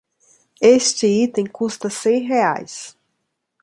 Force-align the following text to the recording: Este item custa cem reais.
Este 0.75 1.05
item 1.23 1.45
custa 1.59 1.87
cem 1.99 2.19
reais. 2.29 2.75